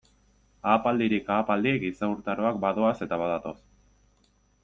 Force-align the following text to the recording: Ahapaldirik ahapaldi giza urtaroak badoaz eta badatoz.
Ahapaldirik 0.69 1.29
ahapaldi 1.33 1.73
giza 1.83 2.09
urtaroak 2.15 2.59
badoaz 2.65 2.95
eta 3.09 3.19
badatoz. 3.25 3.57